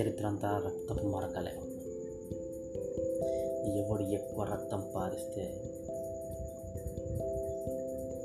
చరిత్ర 0.00 0.26
అంతా 0.26 0.62
రక్తపు 0.66 1.06
మరకలే 1.06 1.50
ఎవడు 3.78 4.02
ఎక్కువ 4.02 4.44
రక్తం 4.44 4.92
పారిస్తే 4.96 5.62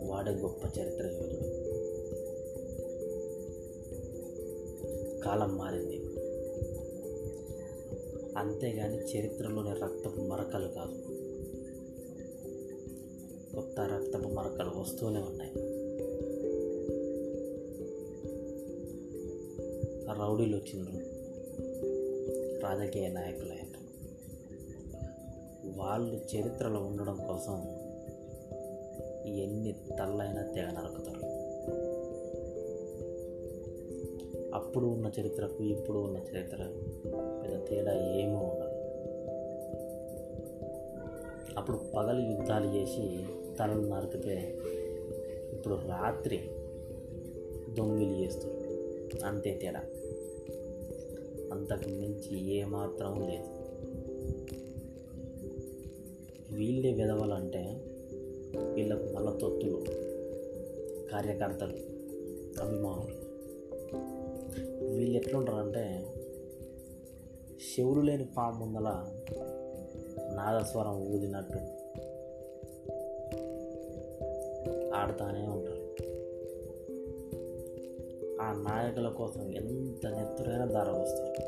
వాడే 0.07 0.31
గొప్ప 0.31 0.79
చరిత్ర 0.79 1.05
యోధుడు. 1.05 1.67
కాలం 5.19 5.57
మారింది. 5.57 5.97
అంతేగాని 8.37 8.97
చరిత్రలోని 8.97 9.73
రక్తపు 9.73 10.21
మరకలు 10.21 10.67
కాదు. 10.67 11.01
కొత్త 13.55 13.79
రక్తపు 13.79 14.27
మరకలు 14.27 14.79
వస్తూనే 14.79 15.19
ఉన్నాయి. 15.19 15.51
రౌడీలు 20.19 20.57
వచ్చిండ్రు. 20.57 21.16
రాజకీయ 22.67 23.07
నాయకులైన 23.07 23.73
వాళ్ళు 25.75 26.15
చరిత్రలో 26.15 26.79
ఉండడం 26.79 27.17
కోసం 27.27 27.53
ఎన్ని 29.35 29.75
తల్లైనా 29.99 30.41
తెగ 30.41 30.65
నరుకుతారు. 30.65 31.21
అప్పుడు 34.55 34.85
ఉన్న 34.85 35.11
చరిత్రకు 35.19 35.63
ఇప్పుడు 35.63 35.99
ఉన్న 35.99 36.17
చరిత్ర 36.17 36.57
పెద్ద 37.43 37.69
తేడా 37.69 37.93
ఏమీ 37.93 38.33
ఉండదు. 38.33 38.77
అప్పుడు 41.57 41.77
పగలు 41.77 42.31
యుద్ధాలు 42.31 42.75
చేసి 42.75 43.25
తలలు 43.59 43.87
నరికితే 43.87 44.57
ఇప్పుడు 45.53 45.75
రాత్రి 45.75 46.49
దొంగిలు 47.73 48.13
చేస్తారు. 48.13 48.57
అంతే 49.25 49.59
తేడా. 49.61 49.81
అంతకు 51.57 51.89
మించి 51.89 52.53
ఏమాత్రం 52.53 53.21
లేదు. 53.29 53.49
వీళ్ళే 56.55 56.91
విధవలంటే 56.91 57.81
వీళ్ళకు 58.73 59.13
మళ్ళ 59.13 59.37
తొత్తులు 59.37 59.83
కార్యకర్తలు 61.11 61.77
అభిమానులు. 62.61 63.17
వీళ్ళు 64.93 65.17
ఎట్లుంటారంటే 65.17 66.13
చెవులు 67.63 68.01
లేని 68.01 68.25
పాము 68.37 68.65
ముందల 68.65 68.89
నాదస్వరం 70.35 71.07
ఊదినట్టు 71.07 71.59
ఆడుతూనే 74.95 75.47
ఉంటారు. 75.47 75.87
ఆ 78.41 78.51
నాయకుల 78.51 79.09
కోసం 79.09 79.53
ఎంత 79.53 80.07
నెత్తురైనా 80.07 80.65
దార 80.65 80.89
వస్తారు 80.89 81.46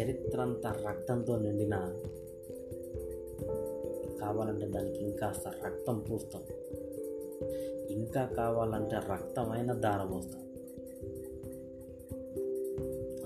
చరిత్ర 0.00 0.40
అంతా 0.40 0.72
రక్తంతో 0.88 1.38
నిండిన 1.38 2.02
కావాలంటే 4.20 4.66
దానికి 4.66 4.98
ఇంకాస్త 4.98 5.48
రక్తం 5.48 5.98
పూస్తాం. 5.98 6.42
ఇంకా 7.90 8.26
కావాలంటే 8.26 8.96
రక్తమైన 8.96 9.72
దారం 9.72 10.10
పోస్తాం. 10.12 10.42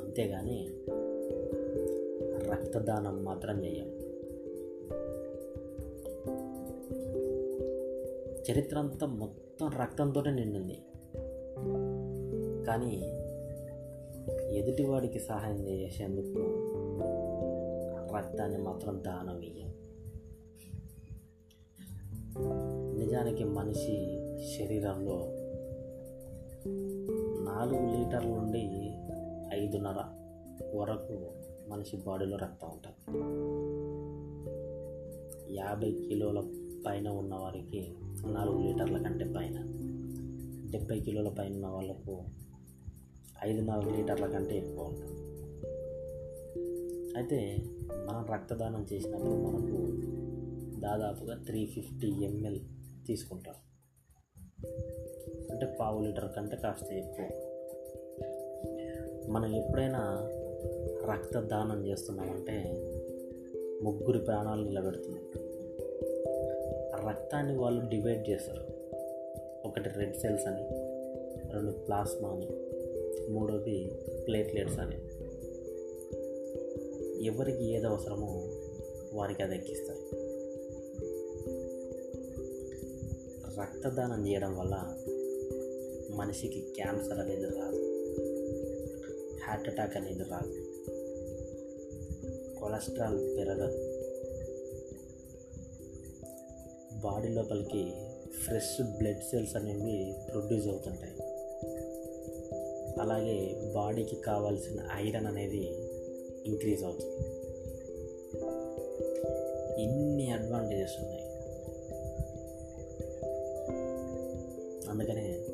అంతేగాని 0.04 0.68
రక్తదానం 2.50 3.24
మాత్రం 3.24 3.64
చేయం. 3.64 3.88
చరిత్ర 8.50 8.78
అంతా 8.78 9.06
మొత్తం 9.06 9.68
రక్తంతో 9.68 10.22
నిండింది. 10.22 10.78
కానీ 12.64 13.21
ఎదుటివాడికి 14.52 15.18
సహాయం 15.20 15.68
చేసేందుకు 15.68 16.38
రక్తాన్ని 18.16 18.58
మాత్రం 18.58 19.02
దానం 19.06 19.42
ఇయ్యం. 19.42 19.72
నిజానికి 22.98 23.44
మనిషి 23.44 24.18
శరీరంలో 24.58 25.18
నాలుగు 27.44 27.96
లీటర్ల 27.96 28.28
నుండి 28.28 28.92
ఐదున్నర 29.60 30.04
వరకు 30.74 31.28
మనిషి 31.68 31.96
బాడీలో 31.96 32.36
రక్తం 32.36 32.68
ఉంటుంది. 32.68 33.18
యాభై 35.56 35.92
కిలోల 36.08 36.40
పైన 36.86 37.08
ఉన్న 37.08 37.34
వారికి 37.34 37.94
నాలుగు 38.26 38.58
లీటర్ల 38.62 39.02
కంటే 39.02 39.24
పైన 39.24 39.58
డెబ్బై 40.70 41.00
కిలోల 41.00 41.28
పైన 41.28 41.54
ఉన్న 41.54 41.66
వాళ్ళకు 41.66 42.18
ఐదున్నర 43.44 43.96
లీటర్ల 43.96 44.26
కంటే 44.26 44.56
ఎక్కువ 44.56 44.84
ఉంటుంది. 44.84 45.22
అయితే 47.16 47.56
మనం 47.92 48.26
రక్తదానం 48.32 48.86
చేసినప్పుడు 48.92 49.30
మనకు 49.30 50.02
దాదాపుగా 50.80 51.42
త్రీ 51.46 51.66
ఫిఫ్టీ 51.66 52.08
ఎంఎల్ 52.08 52.60
తీసుకుంటాం. 53.06 53.54
అంటే 55.50 55.76
పావు 55.80 56.04
లీటర్ 56.04 56.36
కంటే 56.36 56.56
కాస్త 56.56 56.92
ఎక్కువ. 56.92 57.28
మనం 59.28 59.56
ఎప్పుడైనా 59.56 60.28
రక్తదానం 61.12 61.86
చేస్తున్నామంటే 61.86 62.62
ముగ్గురు 63.82 64.18
ప్రాణాలు 64.18 64.64
నిలబెడుతున్నట్టు 64.64 65.38
రక్తాన్ని 67.08 67.56
వాళ్ళు 67.56 67.88
డివైడ్ 67.88 68.28
చేస్తారు. 68.28 68.64
ఒకటి 69.68 69.88
రెడ్ 69.88 70.16
సెల్స్ 70.16 70.46
అని 70.46 70.68
రెండు 71.52 71.70
ప్లాస్మా 71.70 72.28
అని. 72.28 72.71
మూడోది 73.30 73.90
ప్లేట్లెట్స్ 74.26 74.78
అని. 74.78 74.96
ఎవరికి 77.26 77.64
ఏది 77.64 77.86
అవసరమో 77.86 78.48
వారికి 79.12 79.42
అది 79.42 79.56
ఎక్కిస్తారు. 79.56 80.22
రక్తదానం 83.60 84.28
చేయడం 84.28 84.56
వల్ల 84.56 84.96
మనిషికి 86.14 86.60
క్యాన్సర్ 86.60 87.18
అనేది 87.18 87.44
రాదు. 87.44 87.92
హార్ట్ 89.44 89.68
అటాక్ 89.68 89.96
అనేది 89.96 90.22
రాదు. 90.22 90.52
కొలెస్ట్రాల్ 92.60 93.36
పెరగదు. 93.36 93.92
బాడీ 97.00 97.28
లోపలికి 97.28 97.92
ఫ్రెష్ 98.44 98.82
బ్లడ్ 98.82 99.22
సెల్స్ 99.30 99.56
అనేవి 99.56 100.14
ప్రొడ్యూస్ 100.32 100.66
అవుతుంటాయి. 100.66 101.31
అలాగే 103.00 103.70
బాడీకి 103.74 104.16
కావాల్సిన 104.16 104.88
ఐరన్ 104.92 105.26
అనేది 105.26 105.74
ఇంక్రీజ్ 106.46 106.84
అవుతుంది. 106.84 107.16
ఇన్ని 109.82 110.30
అడ్వాంటేజెస్ 110.30 110.92
ఉన్నాయి. 111.00 111.22
అందుకనే 114.90 115.46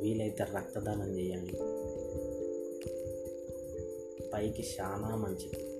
వీలైతే 0.00 0.44
రక్తదానం 0.44 1.18
చేయండి. 1.18 1.52
పైకి 4.30 4.62
చాలా 4.80 5.16
మంచిది. 5.16 5.73